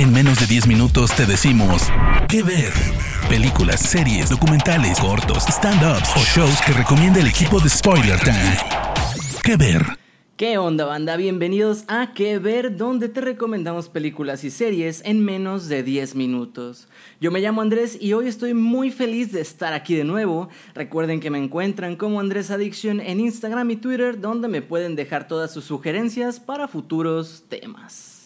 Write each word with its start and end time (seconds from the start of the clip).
En 0.00 0.14
menos 0.14 0.40
de 0.40 0.46
10 0.46 0.66
minutos 0.66 1.14
te 1.14 1.26
decimos 1.26 1.82
qué 2.26 2.42
ver. 2.42 2.72
Películas, 3.28 3.80
series, 3.80 4.30
documentales, 4.30 4.98
cortos, 4.98 5.44
stand-ups 5.46 6.16
o 6.16 6.20
shows 6.20 6.58
que 6.62 6.72
recomienda 6.72 7.20
el 7.20 7.26
equipo 7.26 7.60
de 7.60 7.68
Spoiler 7.68 8.18
Time. 8.18 8.56
¿Qué 9.44 9.58
ver? 9.58 9.84
¿Qué 10.38 10.56
onda 10.56 10.86
banda? 10.86 11.16
Bienvenidos 11.16 11.84
a 11.86 12.14
Que 12.14 12.38
Ver, 12.38 12.78
donde 12.78 13.10
te 13.10 13.20
recomendamos 13.20 13.90
películas 13.90 14.42
y 14.42 14.50
series 14.50 15.02
en 15.04 15.22
menos 15.22 15.68
de 15.68 15.82
10 15.82 16.14
minutos. 16.14 16.88
Yo 17.20 17.30
me 17.30 17.40
llamo 17.40 17.60
Andrés 17.60 17.98
y 18.00 18.14
hoy 18.14 18.26
estoy 18.26 18.54
muy 18.54 18.90
feliz 18.90 19.32
de 19.32 19.42
estar 19.42 19.74
aquí 19.74 19.94
de 19.94 20.04
nuevo. 20.04 20.48
Recuerden 20.74 21.20
que 21.20 21.28
me 21.28 21.36
encuentran 21.36 21.96
como 21.96 22.20
Andrés 22.20 22.50
Addiction 22.50 23.02
en 23.02 23.20
Instagram 23.20 23.70
y 23.72 23.76
Twitter, 23.76 24.18
donde 24.18 24.48
me 24.48 24.62
pueden 24.62 24.96
dejar 24.96 25.28
todas 25.28 25.52
sus 25.52 25.66
sugerencias 25.66 26.40
para 26.40 26.68
futuros 26.68 27.44
temas. 27.50 28.19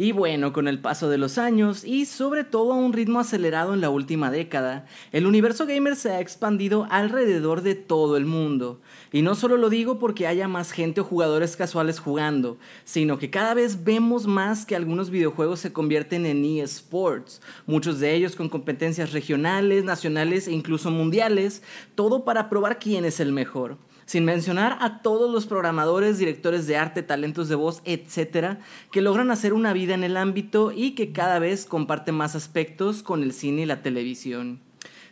Y 0.00 0.12
bueno, 0.12 0.52
con 0.52 0.68
el 0.68 0.78
paso 0.78 1.10
de 1.10 1.18
los 1.18 1.38
años 1.38 1.84
y 1.84 2.06
sobre 2.06 2.44
todo 2.44 2.72
a 2.72 2.76
un 2.76 2.92
ritmo 2.92 3.18
acelerado 3.18 3.74
en 3.74 3.80
la 3.80 3.90
última 3.90 4.30
década, 4.30 4.86
el 5.10 5.26
universo 5.26 5.66
gamer 5.66 5.96
se 5.96 6.12
ha 6.12 6.20
expandido 6.20 6.86
alrededor 6.88 7.62
de 7.62 7.74
todo 7.74 8.16
el 8.16 8.24
mundo. 8.24 8.80
Y 9.10 9.22
no 9.22 9.34
solo 9.34 9.56
lo 9.56 9.68
digo 9.70 9.98
porque 9.98 10.28
haya 10.28 10.46
más 10.46 10.70
gente 10.70 11.00
o 11.00 11.04
jugadores 11.04 11.56
casuales 11.56 11.98
jugando, 11.98 12.58
sino 12.84 13.18
que 13.18 13.30
cada 13.30 13.54
vez 13.54 13.82
vemos 13.82 14.28
más 14.28 14.64
que 14.64 14.76
algunos 14.76 15.10
videojuegos 15.10 15.58
se 15.58 15.72
convierten 15.72 16.26
en 16.26 16.44
eSports, 16.44 17.42
muchos 17.66 17.98
de 17.98 18.14
ellos 18.14 18.36
con 18.36 18.48
competencias 18.48 19.10
regionales, 19.10 19.82
nacionales 19.82 20.46
e 20.46 20.52
incluso 20.52 20.92
mundiales, 20.92 21.64
todo 21.96 22.24
para 22.24 22.48
probar 22.48 22.78
quién 22.78 23.04
es 23.04 23.18
el 23.18 23.32
mejor 23.32 23.76
sin 24.08 24.24
mencionar 24.24 24.78
a 24.80 25.02
todos 25.02 25.30
los 25.30 25.44
programadores, 25.44 26.16
directores 26.16 26.66
de 26.66 26.78
arte, 26.78 27.02
talentos 27.02 27.50
de 27.50 27.56
voz, 27.56 27.82
etcétera, 27.84 28.58
que 28.90 29.02
logran 29.02 29.30
hacer 29.30 29.52
una 29.52 29.74
vida 29.74 29.92
en 29.92 30.02
el 30.02 30.16
ámbito 30.16 30.72
y 30.72 30.92
que 30.94 31.12
cada 31.12 31.38
vez 31.38 31.66
comparten 31.66 32.14
más 32.14 32.34
aspectos 32.34 33.02
con 33.02 33.22
el 33.22 33.34
cine 33.34 33.62
y 33.62 33.66
la 33.66 33.82
televisión. 33.82 34.60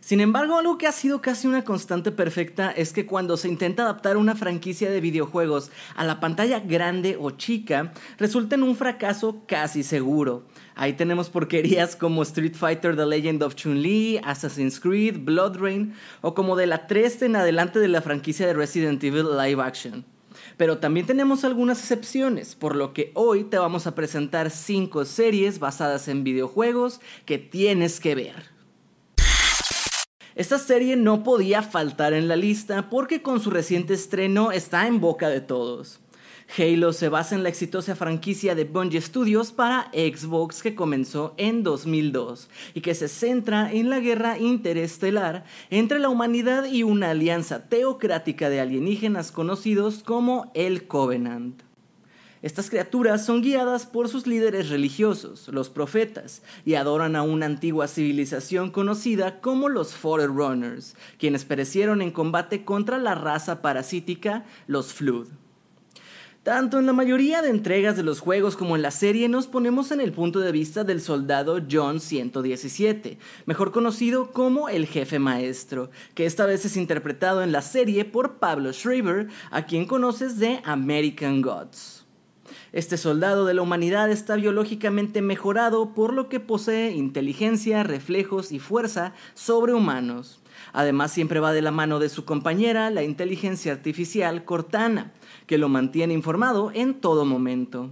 Sin 0.07 0.21
embargo, 0.21 0.57
algo 0.57 0.79
que 0.79 0.87
ha 0.87 0.93
sido 0.93 1.21
casi 1.21 1.49
una 1.49 1.65
constante 1.65 2.12
perfecta 2.12 2.71
es 2.71 2.93
que 2.93 3.07
cuando 3.07 3.37
se 3.37 3.49
intenta 3.49 3.83
adaptar 3.83 4.17
una 4.17 4.37
franquicia 4.37 4.89
de 4.89 5.01
videojuegos 5.01 5.73
a 5.97 6.05
la 6.05 6.21
pantalla 6.21 6.61
grande 6.61 7.19
o 7.21 7.33
chica, 7.33 7.93
resulta 8.17 8.55
en 8.55 8.62
un 8.62 8.77
fracaso 8.77 9.43
casi 9.49 9.83
seguro. 9.83 10.47
Ahí 10.77 10.93
tenemos 10.93 11.29
porquerías 11.29 11.97
como 11.97 12.23
Street 12.23 12.55
Fighter 12.55 12.95
The 12.95 13.05
Legend 13.05 13.43
of 13.43 13.57
Chun-Li, 13.57 14.21
Assassin's 14.23 14.79
Creed, 14.79 15.25
Blood 15.25 15.57
Rain 15.57 15.95
o 16.21 16.37
como 16.37 16.55
de 16.55 16.69
la 16.69 16.87
3 16.87 17.23
en 17.23 17.34
adelante 17.34 17.81
de 17.81 17.89
la 17.89 18.01
franquicia 18.01 18.47
de 18.47 18.55
Resident 18.55 19.03
Evil 19.03 19.37
Live 19.37 19.61
Action. 19.61 20.05
Pero 20.57 20.79
también 20.79 21.07
tenemos 21.07 21.43
algunas 21.43 21.81
excepciones, 21.81 22.55
por 22.55 22.77
lo 22.77 22.93
que 22.93 23.11
hoy 23.15 23.43
te 23.43 23.59
vamos 23.59 23.89
a 23.89 23.97
presentar 23.97 24.53
5 24.53 25.05
series 25.05 25.59
basadas 25.59 26.07
en 26.07 26.23
videojuegos 26.23 27.01
que 27.25 27.39
tienes 27.39 27.99
que 27.99 28.15
ver. 28.15 28.56
Esta 30.37 30.59
serie 30.59 30.97
no 30.97 31.23
podía 31.23 31.62
faltar 31.62 32.12
en 32.12 32.29
la 32.29 32.37
lista 32.37 32.91
porque 32.91 33.23
con 33.23 33.41
su 33.41 33.48
reciente 33.48 33.95
estreno 33.95 34.53
está 34.53 34.87
en 34.87 35.01
boca 35.01 35.31
de 35.31 35.41
todos. 35.41 35.98
Halo 36.59 36.93
se 36.93 37.09
basa 37.09 37.34
en 37.34 37.43
la 37.43 37.48
exitosa 37.48 37.97
franquicia 37.97 38.55
de 38.55 38.65
Bungie 38.65 39.01
Studios 39.01 39.51
para 39.51 39.91
Xbox 39.95 40.62
que 40.62 40.75
comenzó 40.75 41.33
en 41.39 41.62
2002 41.62 42.51
y 42.75 42.83
que 42.83 42.95
se 42.95 43.09
centra 43.09 43.73
en 43.73 43.89
la 43.89 43.98
guerra 43.98 44.39
interestelar 44.39 45.45
entre 45.70 46.01
la 46.01 46.11
humanidad 46.11 46.67
y 46.67 46.83
una 46.83 47.12
alianza 47.12 47.71
teocrática 47.71 48.50
de 48.50 48.61
alienígenas 48.61 49.33
conocidos 49.33 50.03
como 50.03 50.53
el 50.55 50.87
Covenant. 50.87 51.66
Estas 52.42 52.69
criaturas 52.69 53.25
son 53.25 53.41
guiadas 53.41 53.87
por 53.87 54.09
sus 54.09 54.27
líderes 54.27 54.69
religiosos, 54.69 55.48
los 55.48 55.70
profetas, 55.70 56.43
y 56.65 56.75
adoran 56.75 57.17
a 57.17 57.23
una 57.23 57.47
antigua 57.47 57.89
civilización 57.89 58.70
conocida 58.70 59.41
como 59.41 59.69
los 59.69 59.95
Forerunners, 59.95 60.97
quienes 61.19 61.45
perecieron 61.45 62.03
en 62.03 62.11
combate 62.11 62.65
contra 62.65 62.98
la 62.98 63.15
raza 63.15 63.62
parasítica, 63.62 64.44
los 64.66 64.93
Flood. 64.93 65.28
Tanto 66.47 66.78
en 66.78 66.87
la 66.87 66.93
mayoría 66.93 67.43
de 67.43 67.49
entregas 67.49 67.97
de 67.97 68.05
los 68.05 68.21
juegos 68.21 68.56
como 68.56 68.77
en 68.77 68.83
la 68.83 68.93
serie 68.93 69.28
nos 69.28 69.49
ponemos 69.49 69.91
en 69.91 70.00
el 70.00 70.12
punto 70.12 70.39
de 70.39 70.53
vista 70.53 70.84
del 70.84 71.00
soldado 71.00 71.60
John 71.69 71.99
117, 71.99 73.19
mejor 73.47 73.72
conocido 73.72 74.31
como 74.31 74.69
el 74.69 74.87
jefe 74.87 75.19
maestro, 75.19 75.91
que 76.15 76.25
esta 76.25 76.47
vez 76.47 76.65
es 76.65 76.77
interpretado 76.77 77.43
en 77.43 77.50
la 77.50 77.62
serie 77.62 78.05
por 78.05 78.34
Pablo 78.34 78.72
Schreiber, 78.72 79.27
a 79.50 79.66
quien 79.66 79.87
conoces 79.87 80.39
de 80.39 80.60
American 80.62 81.43
Gods. 81.43 82.06
Este 82.76 82.98
soldado 82.98 83.47
de 83.47 83.54
la 83.54 83.62
humanidad 83.62 84.10
está 84.10 84.37
biológicamente 84.37 85.22
mejorado 85.22 85.94
por 85.94 86.12
lo 86.12 86.28
que 86.28 86.41
posee 86.41 86.91
inteligencia, 86.91 87.82
reflejos 87.84 88.53
y 88.53 88.59
fuerza 88.59 89.14
sobrehumanos. 89.32 90.42
Además 90.75 91.10
siempre 91.10 91.41
va 91.41 91.54
de 91.54 91.62
la 91.62 91.70
mano 91.70 92.00
de 92.00 92.10
su 92.10 92.26
compañera, 92.26 92.91
la 92.91 93.03
inteligencia 93.03 93.72
artificial 93.72 94.44
Cortana, 94.44 95.15
que 95.47 95.56
lo 95.56 95.70
mantiene 95.70 96.12
informado 96.12 96.70
en 96.75 97.00
todo 97.00 97.25
momento. 97.25 97.88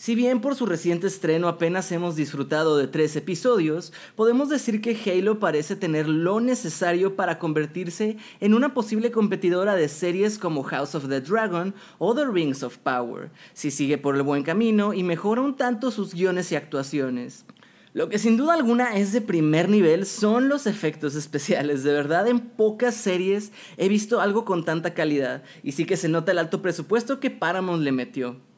Si 0.00 0.14
bien 0.14 0.40
por 0.40 0.54
su 0.54 0.64
reciente 0.64 1.08
estreno 1.08 1.46
apenas 1.46 1.92
hemos 1.92 2.16
disfrutado 2.16 2.78
de 2.78 2.88
tres 2.88 3.14
episodios, 3.16 3.92
podemos 4.16 4.48
decir 4.48 4.80
que 4.80 4.96
Halo 4.96 5.38
parece 5.38 5.76
tener 5.76 6.08
lo 6.08 6.40
necesario 6.40 7.16
para 7.16 7.38
convertirse 7.38 8.16
en 8.40 8.54
una 8.54 8.72
posible 8.72 9.10
competidora 9.10 9.74
de 9.74 9.90
series 9.90 10.38
como 10.38 10.62
House 10.62 10.94
of 10.94 11.10
the 11.10 11.20
Dragon 11.20 11.74
o 11.98 12.14
The 12.14 12.24
Rings 12.24 12.62
of 12.62 12.78
Power, 12.78 13.30
si 13.52 13.70
sigue 13.70 13.98
por 13.98 14.16
el 14.16 14.22
buen 14.22 14.42
camino 14.42 14.94
y 14.94 15.02
mejora 15.02 15.42
un 15.42 15.54
tanto 15.54 15.90
sus 15.90 16.14
guiones 16.14 16.50
y 16.50 16.56
actuaciones. 16.56 17.44
Lo 17.92 18.08
que 18.08 18.18
sin 18.18 18.38
duda 18.38 18.54
alguna 18.54 18.96
es 18.96 19.12
de 19.12 19.20
primer 19.20 19.68
nivel 19.68 20.06
son 20.06 20.48
los 20.48 20.66
efectos 20.66 21.14
especiales. 21.14 21.84
De 21.84 21.92
verdad, 21.92 22.26
en 22.26 22.40
pocas 22.40 22.94
series 22.94 23.52
he 23.76 23.90
visto 23.90 24.22
algo 24.22 24.46
con 24.46 24.64
tanta 24.64 24.94
calidad. 24.94 25.42
Y 25.62 25.72
sí 25.72 25.84
que 25.84 25.98
se 25.98 26.08
nota 26.08 26.32
el 26.32 26.38
alto 26.38 26.62
presupuesto 26.62 27.20
que 27.20 27.30
Paramount 27.30 27.82
le 27.82 27.92
metió. 27.92 28.49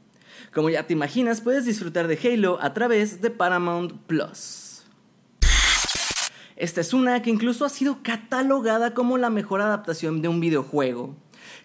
Como 0.53 0.70
ya 0.70 0.86
te 0.86 0.92
imaginas, 0.92 1.41
puedes 1.41 1.64
disfrutar 1.64 2.08
de 2.08 2.19
Halo 2.22 2.58
a 2.60 2.75
través 2.75 3.20
de 3.20 3.30
Paramount 3.30 3.92
Plus. 4.06 4.82
Esta 6.56 6.80
es 6.80 6.92
una 6.92 7.22
que 7.22 7.30
incluso 7.30 7.64
ha 7.64 7.69
sido 7.69 8.03
catalogada 8.03 8.94
como 8.94 9.19
la 9.19 9.30
mejor 9.30 9.60
adaptación 9.60 10.22
de 10.22 10.28
un 10.28 10.41
videojuego. 10.41 11.16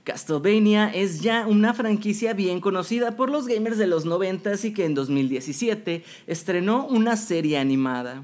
Castlevania 0.03 0.89
es 0.89 1.21
ya 1.21 1.45
una 1.47 1.73
franquicia 1.73 2.33
bien 2.33 2.61
conocida 2.61 3.15
por 3.15 3.29
los 3.29 3.45
gamers 3.45 3.77
de 3.77 3.87
los 3.87 4.05
90 4.05 4.53
y 4.63 4.73
que 4.73 4.85
en 4.85 4.95
2017 4.95 6.03
estrenó 6.27 6.87
una 6.87 7.17
serie 7.17 7.57
animada. 7.57 8.23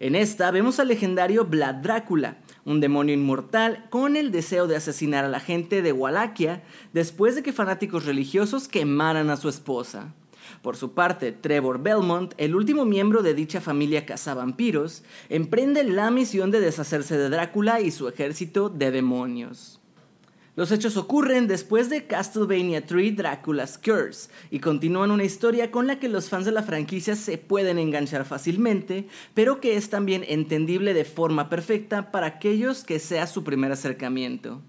En 0.00 0.16
esta 0.16 0.50
vemos 0.50 0.80
al 0.80 0.88
legendario 0.88 1.44
Vlad 1.44 1.76
Drácula, 1.76 2.38
un 2.64 2.80
demonio 2.80 3.14
inmortal 3.14 3.86
con 3.90 4.16
el 4.16 4.30
deseo 4.30 4.66
de 4.66 4.76
asesinar 4.76 5.24
a 5.24 5.28
la 5.28 5.40
gente 5.40 5.82
de 5.82 5.92
Wallachia 5.92 6.62
después 6.92 7.34
de 7.34 7.42
que 7.42 7.52
fanáticos 7.52 8.06
religiosos 8.06 8.68
quemaran 8.68 9.30
a 9.30 9.36
su 9.36 9.48
esposa. 9.48 10.14
Por 10.62 10.76
su 10.76 10.92
parte, 10.92 11.32
Trevor 11.32 11.82
Belmont, 11.82 12.34
el 12.36 12.54
último 12.54 12.84
miembro 12.84 13.22
de 13.22 13.34
dicha 13.34 13.60
familia 13.60 14.06
cazavampiros, 14.06 15.02
emprende 15.28 15.84
la 15.84 16.10
misión 16.10 16.50
de 16.50 16.60
deshacerse 16.60 17.16
de 17.16 17.28
Drácula 17.28 17.80
y 17.80 17.90
su 17.90 18.08
ejército 18.08 18.68
de 18.68 18.90
demonios. 18.90 19.80
Los 20.56 20.70
hechos 20.70 20.96
ocurren 20.96 21.48
después 21.48 21.90
de 21.90 22.06
Castlevania 22.06 22.86
3 22.86 23.16
Dracula's 23.16 23.76
Curse 23.76 24.28
y 24.52 24.60
continúan 24.60 25.10
una 25.10 25.24
historia 25.24 25.72
con 25.72 25.88
la 25.88 25.98
que 25.98 26.08
los 26.08 26.28
fans 26.28 26.44
de 26.44 26.52
la 26.52 26.62
franquicia 26.62 27.16
se 27.16 27.38
pueden 27.38 27.76
enganchar 27.76 28.24
fácilmente, 28.24 29.08
pero 29.34 29.60
que 29.60 29.76
es 29.76 29.90
también 29.90 30.24
entendible 30.28 30.94
de 30.94 31.04
forma 31.04 31.48
perfecta 31.48 32.12
para 32.12 32.28
aquellos 32.28 32.84
que 32.84 33.00
sea 33.00 33.26
su 33.26 33.42
primer 33.42 33.72
acercamiento. 33.72 34.62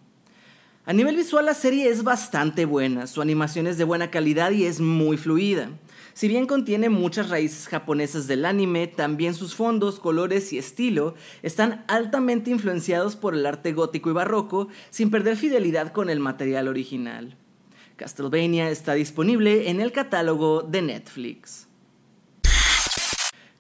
A 0.88 0.94
nivel 0.94 1.16
visual 1.16 1.46
la 1.46 1.54
serie 1.54 1.88
es 1.88 2.04
bastante 2.04 2.66
buena, 2.66 3.06
su 3.06 3.22
animación 3.22 3.68
es 3.68 3.78
de 3.78 3.84
buena 3.84 4.10
calidad 4.10 4.52
y 4.52 4.66
es 4.66 4.80
muy 4.80 5.18
fluida. 5.18 5.70
Si 6.16 6.30
bien 6.30 6.48
contiene 6.48 6.88
muchas 6.88 7.30
raíces 7.30 7.68
japonesas 7.68 8.26
del 8.26 8.46
anime, 8.46 8.88
también 8.88 9.34
sus 9.34 9.54
fondos, 9.54 10.00
colores 10.00 10.54
y 10.54 10.58
estilo 10.58 11.14
están 11.44 11.84
altamente 11.90 12.50
influenciados 12.52 13.18
por 13.18 13.36
el 13.36 13.46
arte 13.46 13.74
gótico 13.74 14.10
y 14.10 14.14
barroco, 14.14 14.70
sin 14.92 15.12
perder 15.12 15.36
fidelidad 15.36 15.92
con 15.92 16.10
el 16.10 16.22
material 16.22 16.70
original. 16.70 17.36
Castlevania 17.98 18.70
está 18.70 18.94
disponible 18.94 19.70
en 19.70 19.82
el 19.82 19.92
catálogo 19.92 20.62
de 20.62 20.84
Netflix. 20.84 21.68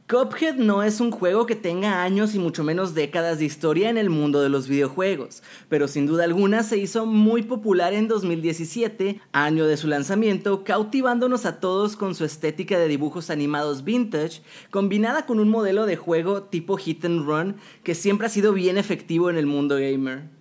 Cuphead 0.07 0.57
no 0.57 0.83
es 0.83 0.99
un 0.99 1.09
juego 1.09 1.47
que 1.47 1.55
tenga 1.55 2.03
años 2.03 2.35
y 2.35 2.39
mucho 2.39 2.63
menos 2.63 2.93
décadas 2.93 3.39
de 3.39 3.45
historia 3.45 3.89
en 3.89 3.97
el 3.97 4.11
mundo 4.11 4.39
de 4.39 4.49
los 4.49 4.67
videojuegos, 4.67 5.41
pero 5.67 5.87
sin 5.87 6.05
duda 6.05 6.25
alguna 6.25 6.61
se 6.61 6.77
hizo 6.77 7.07
muy 7.07 7.41
popular 7.41 7.91
en 7.95 8.07
2017, 8.07 9.19
año 9.31 9.65
de 9.65 9.77
su 9.77 9.87
lanzamiento, 9.87 10.63
cautivándonos 10.63 11.47
a 11.47 11.59
todos 11.59 11.95
con 11.95 12.13
su 12.13 12.23
estética 12.23 12.77
de 12.77 12.87
dibujos 12.87 13.31
animados 13.31 13.83
vintage, 13.83 14.43
combinada 14.69 15.25
con 15.25 15.39
un 15.39 15.49
modelo 15.49 15.87
de 15.87 15.95
juego 15.95 16.43
tipo 16.43 16.77
hit 16.77 17.03
and 17.03 17.25
run 17.25 17.55
que 17.81 17.95
siempre 17.95 18.27
ha 18.27 18.29
sido 18.29 18.53
bien 18.53 18.77
efectivo 18.77 19.31
en 19.31 19.37
el 19.37 19.47
mundo 19.47 19.77
gamer. 19.77 20.34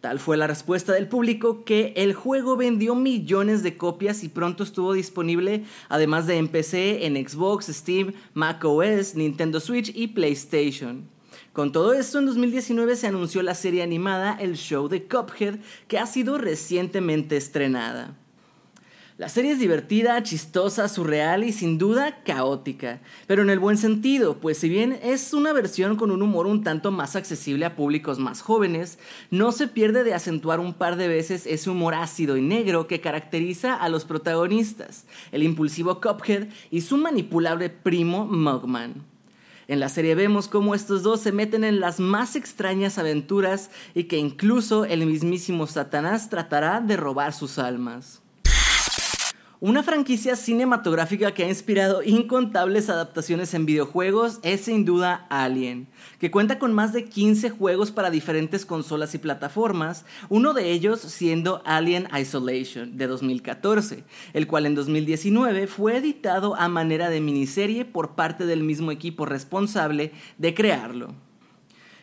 Tal 0.00 0.18
fue 0.18 0.38
la 0.38 0.46
respuesta 0.46 0.94
del 0.94 1.08
público 1.08 1.62
que 1.64 1.92
el 1.94 2.14
juego 2.14 2.56
vendió 2.56 2.94
millones 2.94 3.62
de 3.62 3.76
copias 3.76 4.24
y 4.24 4.28
pronto 4.28 4.64
estuvo 4.64 4.94
disponible 4.94 5.64
además 5.90 6.26
de 6.26 6.38
en 6.38 6.48
PC, 6.48 7.04
en 7.04 7.16
Xbox, 7.28 7.66
Steam, 7.66 8.14
macOS, 8.32 9.14
Nintendo 9.14 9.60
Switch 9.60 9.92
y 9.94 10.08
PlayStation. 10.08 11.06
Con 11.52 11.72
todo 11.72 11.92
esto, 11.92 12.18
en 12.18 12.26
2019 12.26 12.96
se 12.96 13.08
anunció 13.08 13.42
la 13.42 13.54
serie 13.54 13.82
animada 13.82 14.38
El 14.40 14.56
Show 14.56 14.88
de 14.88 15.04
Cuphead, 15.04 15.58
que 15.86 15.98
ha 15.98 16.06
sido 16.06 16.38
recientemente 16.38 17.36
estrenada. 17.36 18.16
La 19.20 19.28
serie 19.28 19.52
es 19.52 19.58
divertida, 19.58 20.22
chistosa, 20.22 20.88
surreal 20.88 21.44
y 21.44 21.52
sin 21.52 21.76
duda 21.76 22.22
caótica, 22.24 23.02
pero 23.26 23.42
en 23.42 23.50
el 23.50 23.58
buen 23.58 23.76
sentido, 23.76 24.38
pues 24.38 24.56
si 24.56 24.70
bien 24.70 24.98
es 25.02 25.34
una 25.34 25.52
versión 25.52 25.96
con 25.96 26.10
un 26.10 26.22
humor 26.22 26.46
un 26.46 26.64
tanto 26.64 26.90
más 26.90 27.16
accesible 27.16 27.66
a 27.66 27.76
públicos 27.76 28.18
más 28.18 28.40
jóvenes, 28.40 28.98
no 29.30 29.52
se 29.52 29.68
pierde 29.68 30.04
de 30.04 30.14
acentuar 30.14 30.58
un 30.58 30.72
par 30.72 30.96
de 30.96 31.06
veces 31.06 31.46
ese 31.46 31.68
humor 31.68 31.96
ácido 31.96 32.38
y 32.38 32.40
negro 32.40 32.86
que 32.86 33.02
caracteriza 33.02 33.74
a 33.74 33.90
los 33.90 34.06
protagonistas, 34.06 35.04
el 35.32 35.42
impulsivo 35.42 36.00
Cuphead 36.00 36.48
y 36.70 36.80
su 36.80 36.96
manipulable 36.96 37.68
primo 37.68 38.24
Mugman. 38.24 39.04
En 39.68 39.80
la 39.80 39.90
serie 39.90 40.14
vemos 40.14 40.48
cómo 40.48 40.74
estos 40.74 41.02
dos 41.02 41.20
se 41.20 41.30
meten 41.30 41.64
en 41.64 41.78
las 41.78 42.00
más 42.00 42.36
extrañas 42.36 42.96
aventuras 42.96 43.70
y 43.94 44.04
que 44.04 44.16
incluso 44.16 44.86
el 44.86 45.04
mismísimo 45.04 45.66
Satanás 45.66 46.30
tratará 46.30 46.80
de 46.80 46.96
robar 46.96 47.34
sus 47.34 47.58
almas. 47.58 48.22
Una 49.62 49.82
franquicia 49.82 50.36
cinematográfica 50.36 51.34
que 51.34 51.44
ha 51.44 51.48
inspirado 51.50 52.02
incontables 52.02 52.88
adaptaciones 52.88 53.52
en 53.52 53.66
videojuegos 53.66 54.40
es 54.42 54.62
sin 54.62 54.86
duda 54.86 55.26
Alien, 55.28 55.86
que 56.18 56.30
cuenta 56.30 56.58
con 56.58 56.72
más 56.72 56.94
de 56.94 57.04
15 57.04 57.50
juegos 57.50 57.90
para 57.90 58.08
diferentes 58.08 58.64
consolas 58.64 59.14
y 59.14 59.18
plataformas, 59.18 60.06
uno 60.30 60.54
de 60.54 60.72
ellos 60.72 61.00
siendo 61.00 61.60
Alien 61.66 62.08
Isolation 62.18 62.96
de 62.96 63.06
2014, 63.06 64.04
el 64.32 64.46
cual 64.46 64.64
en 64.64 64.74
2019 64.74 65.66
fue 65.66 65.98
editado 65.98 66.56
a 66.56 66.68
manera 66.68 67.10
de 67.10 67.20
miniserie 67.20 67.84
por 67.84 68.14
parte 68.14 68.46
del 68.46 68.62
mismo 68.62 68.90
equipo 68.92 69.26
responsable 69.26 70.12
de 70.38 70.54
crearlo. 70.54 71.14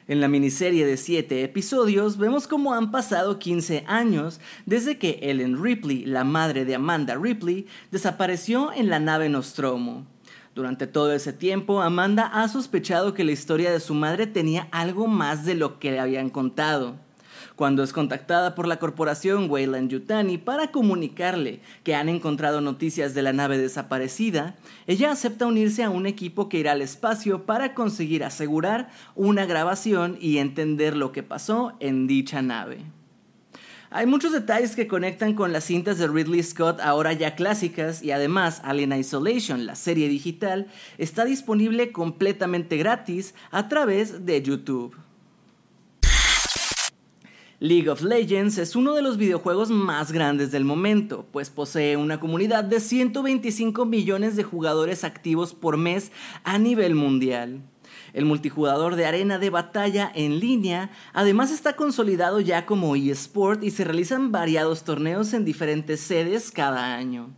En 0.09 0.21
la 0.21 0.29
miniserie 0.29 0.85
de 0.85 0.95
7 0.95 1.43
episodios 1.43 2.17
vemos 2.17 2.47
cómo 2.47 2.73
han 2.73 2.91
pasado 2.91 3.39
15 3.39 3.83
años 3.87 4.39
desde 4.65 4.97
que 4.97 5.19
Ellen 5.21 5.61
Ripley, 5.61 6.05
la 6.05 6.23
madre 6.23 6.63
de 6.63 6.75
Amanda 6.75 7.15
Ripley, 7.15 7.67
desapareció 7.91 8.71
en 8.71 8.89
la 8.89 9.01
nave 9.01 9.27
Nostromo. 9.27 10.07
Durante 10.55 10.87
todo 10.87 11.11
ese 11.11 11.33
tiempo, 11.33 11.81
Amanda 11.81 12.25
ha 12.25 12.47
sospechado 12.47 13.13
que 13.13 13.25
la 13.25 13.33
historia 13.33 13.69
de 13.69 13.81
su 13.81 13.93
madre 13.93 14.27
tenía 14.27 14.69
algo 14.71 15.07
más 15.07 15.43
de 15.43 15.55
lo 15.55 15.77
que 15.77 15.91
le 15.91 15.99
habían 15.99 16.29
contado 16.29 16.95
cuando 17.57 17.81
es 17.81 17.91
contactada 17.91 18.53
por 18.53 18.67
la 18.67 18.77
corporación 18.77 19.49
Weyland 19.49 19.89
Yutani 19.89 20.37
para 20.37 20.71
comunicarle 20.71 21.59
que 21.83 21.95
han 21.95 22.07
encontrado 22.07 22.61
noticias 22.61 23.15
de 23.15 23.23
la 23.23 23.33
nave 23.33 23.57
desaparecida, 23.57 24.55
ella 24.85 25.11
acepta 25.11 25.47
unirse 25.47 25.83
a 25.83 25.89
un 25.89 26.05
equipo 26.05 26.49
que 26.49 26.59
irá 26.59 26.73
al 26.73 26.83
espacio 26.83 27.47
para 27.47 27.73
conseguir 27.73 28.23
asegurar 28.23 28.89
una 29.15 29.47
grabación 29.47 30.19
y 30.21 30.37
entender 30.37 30.95
lo 30.95 31.11
que 31.11 31.23
pasó 31.23 31.73
en 31.79 32.05
dicha 32.05 32.43
nave. 32.43 32.85
Hay 33.89 34.05
muchos 34.05 34.33
detalles 34.33 34.75
que 34.75 34.87
conectan 34.87 35.33
con 35.33 35.51
las 35.51 35.63
cintas 35.63 35.97
de 35.97 36.07
Ridley 36.07 36.43
Scott 36.43 36.79
ahora 36.79 37.13
ya 37.13 37.33
clásicas 37.33 38.03
y 38.03 38.11
además 38.11 38.61
Alien 38.65 38.93
Isolation, 38.93 39.65
la 39.65 39.75
serie 39.75 40.09
digital, 40.09 40.67
está 40.99 41.25
disponible 41.25 41.91
completamente 41.91 42.77
gratis 42.77 43.33
a 43.49 43.67
través 43.67 44.27
de 44.27 44.43
YouTube. 44.43 45.06
League 47.59 47.89
of 47.89 48.03
Legends 48.03 48.59
es 48.59 48.75
uno 48.75 48.93
de 48.93 49.01
los 49.01 49.17
videojuegos 49.17 49.71
más 49.71 50.11
grandes 50.11 50.51
del 50.51 50.63
momento, 50.63 51.25
pues 51.31 51.49
posee 51.49 51.97
una 51.97 52.19
comunidad 52.19 52.63
de 52.63 52.79
125 52.79 53.83
millones 53.83 54.35
de 54.35 54.43
jugadores 54.43 55.03
activos 55.03 55.55
por 55.55 55.75
mes 55.75 56.11
a 56.43 56.59
nivel 56.59 56.93
mundial. 56.93 57.63
El 58.13 58.25
multijugador 58.25 58.95
de 58.95 59.07
arena 59.07 59.39
de 59.39 59.49
batalla 59.49 60.11
en 60.13 60.39
línea 60.39 60.91
además 61.13 61.49
está 61.49 61.75
consolidado 61.75 62.41
ya 62.41 62.67
como 62.67 62.95
eSport 62.95 63.63
y 63.63 63.71
se 63.71 63.85
realizan 63.85 64.31
variados 64.31 64.83
torneos 64.83 65.33
en 65.33 65.43
diferentes 65.43 65.99
sedes 65.99 66.51
cada 66.51 66.95
año. 66.95 67.31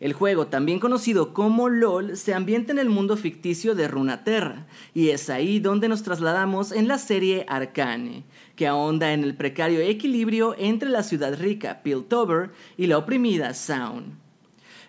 El 0.00 0.14
juego, 0.14 0.46
también 0.46 0.80
conocido 0.80 1.34
como 1.34 1.68
LOL, 1.68 2.16
se 2.16 2.32
ambienta 2.32 2.72
en 2.72 2.78
el 2.78 2.88
mundo 2.88 3.18
ficticio 3.18 3.74
de 3.74 3.86
Runaterra, 3.86 4.66
y 4.94 5.10
es 5.10 5.28
ahí 5.28 5.60
donde 5.60 5.88
nos 5.88 6.02
trasladamos 6.02 6.72
en 6.72 6.88
la 6.88 6.96
serie 6.96 7.44
Arcane, 7.48 8.24
que 8.56 8.66
ahonda 8.66 9.12
en 9.12 9.22
el 9.22 9.36
precario 9.36 9.80
equilibrio 9.80 10.54
entre 10.58 10.88
la 10.88 11.02
ciudad 11.02 11.38
rica 11.38 11.82
Piltover 11.82 12.50
y 12.78 12.86
la 12.86 12.96
oprimida 12.96 13.52
Sound. 13.52 14.14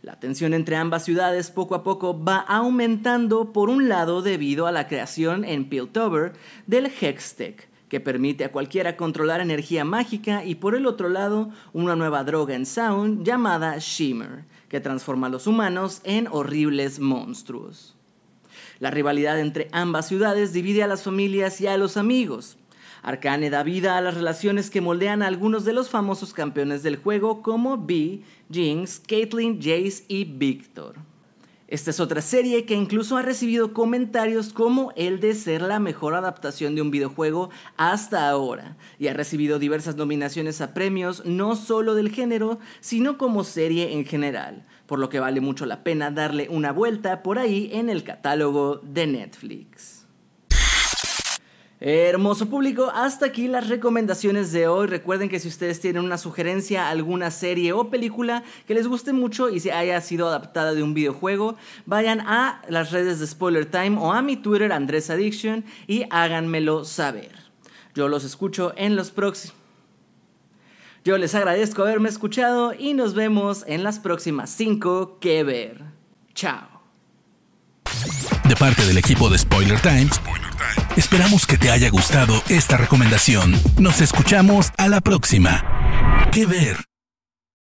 La 0.01 0.17
tensión 0.17 0.53
entre 0.53 0.77
ambas 0.77 1.03
ciudades 1.03 1.51
poco 1.51 1.75
a 1.75 1.83
poco 1.83 2.23
va 2.23 2.37
aumentando, 2.37 3.51
por 3.51 3.69
un 3.69 3.89
lado 3.89 4.21
debido 4.21 4.65
a 4.65 4.71
la 4.71 4.87
creación 4.87 5.43
en 5.43 5.67
Piltover 5.67 6.31
del 6.67 6.87
Hextech, 6.87 7.70
que 7.91 7.99
permite 7.99 8.45
a 8.45 8.53
cualquiera 8.53 8.95
controlar 8.95 9.41
energía 9.41 9.83
mágica, 9.83 10.45
y 10.45 10.55
por 10.55 10.75
el 10.75 10.85
otro 10.85 11.09
lado 11.09 11.49
una 11.73 11.93
nueva 11.97 12.23
droga 12.23 12.55
en 12.55 12.65
Sound 12.65 13.25
llamada 13.25 13.75
Shimmer, 13.79 14.45
que 14.69 14.79
transforma 14.79 15.27
a 15.27 15.29
los 15.29 15.45
humanos 15.45 15.99
en 16.05 16.29
horribles 16.31 17.01
monstruos. 17.01 17.97
La 18.79 18.91
rivalidad 18.91 19.37
entre 19.41 19.67
ambas 19.73 20.07
ciudades 20.07 20.53
divide 20.53 20.83
a 20.83 20.87
las 20.87 21.03
familias 21.03 21.59
y 21.59 21.67
a 21.67 21.75
los 21.75 21.97
amigos. 21.97 22.57
Arcane 23.03 23.49
da 23.49 23.61
vida 23.61 23.97
a 23.97 24.01
las 24.01 24.13
relaciones 24.13 24.69
que 24.69 24.79
moldean 24.79 25.21
a 25.21 25.27
algunos 25.27 25.65
de 25.65 25.73
los 25.73 25.89
famosos 25.89 26.33
campeones 26.33 26.83
del 26.83 26.95
juego 26.95 27.41
como 27.41 27.77
Bee, 27.77 28.23
Jinx, 28.49 29.01
Caitlyn, 29.05 29.57
Jace 29.57 30.05
y 30.07 30.23
Victor. 30.23 31.10
Esta 31.71 31.91
es 31.91 32.01
otra 32.01 32.21
serie 32.21 32.65
que 32.65 32.75
incluso 32.75 33.15
ha 33.15 33.21
recibido 33.21 33.71
comentarios 33.71 34.51
como 34.51 34.91
el 34.97 35.21
de 35.21 35.33
ser 35.33 35.61
la 35.61 35.79
mejor 35.79 36.15
adaptación 36.15 36.75
de 36.75 36.81
un 36.81 36.91
videojuego 36.91 37.49
hasta 37.77 38.27
ahora, 38.27 38.75
y 38.99 39.07
ha 39.07 39.13
recibido 39.13 39.57
diversas 39.57 39.95
nominaciones 39.95 40.59
a 40.59 40.73
premios 40.73 41.23
no 41.25 41.55
solo 41.55 41.95
del 41.95 42.11
género, 42.11 42.59
sino 42.81 43.17
como 43.17 43.45
serie 43.45 43.93
en 43.93 44.03
general, 44.03 44.65
por 44.85 44.99
lo 44.99 45.07
que 45.07 45.21
vale 45.21 45.39
mucho 45.39 45.65
la 45.65 45.81
pena 45.81 46.11
darle 46.11 46.49
una 46.49 46.73
vuelta 46.73 47.23
por 47.23 47.39
ahí 47.39 47.69
en 47.71 47.89
el 47.89 48.03
catálogo 48.03 48.81
de 48.83 49.07
Netflix. 49.07 50.00
Hermoso 51.83 52.47
público, 52.47 52.91
hasta 52.93 53.25
aquí 53.25 53.47
las 53.47 53.67
recomendaciones 53.67 54.51
de 54.51 54.67
hoy. 54.67 54.85
Recuerden 54.85 55.29
que 55.29 55.39
si 55.39 55.47
ustedes 55.47 55.79
tienen 55.79 56.03
una 56.03 56.19
sugerencia, 56.19 56.89
alguna 56.89 57.31
serie 57.31 57.73
o 57.73 57.89
película 57.89 58.43
que 58.67 58.75
les 58.75 58.87
guste 58.87 59.13
mucho 59.13 59.49
y 59.49 59.59
si 59.59 59.71
haya 59.71 59.99
sido 59.99 60.27
adaptada 60.27 60.75
de 60.75 60.83
un 60.83 60.93
videojuego, 60.93 61.55
vayan 61.87 62.19
a 62.21 62.61
las 62.69 62.91
redes 62.91 63.19
de 63.19 63.25
Spoiler 63.25 63.65
Time 63.65 63.97
o 63.97 64.13
a 64.13 64.21
mi 64.21 64.37
Twitter 64.37 64.71
Andrés 64.71 65.09
Addiction 65.09 65.65
y 65.87 66.05
háganmelo 66.11 66.85
saber. 66.85 67.31
Yo 67.95 68.07
los 68.09 68.25
escucho 68.25 68.73
en 68.77 68.95
los 68.95 69.09
próximos. 69.09 69.55
Yo 71.03 71.17
les 71.17 71.33
agradezco 71.33 71.81
haberme 71.81 72.09
escuchado 72.09 72.75
y 72.77 72.93
nos 72.93 73.15
vemos 73.15 73.63
en 73.65 73.83
las 73.83 73.97
próximas 73.97 74.51
5 74.51 75.17
que 75.19 75.43
ver. 75.43 75.81
Chao. 76.35 76.71
De 78.47 78.55
parte 78.55 78.85
del 78.85 78.97
equipo 78.97 79.29
de 79.29 79.37
Spoiler 79.39 79.79
Times, 79.79 80.21
esperamos 80.95 81.45
que 81.45 81.57
te 81.57 81.71
haya 81.71 81.89
gustado 81.89 82.41
esta 82.49 82.77
recomendación. 82.77 83.59
Nos 83.77 84.01
escuchamos 84.01 84.71
a 84.77 84.87
la 84.87 85.01
próxima. 85.01 85.63
¿Qué 86.31 86.45
ver? 86.45 86.90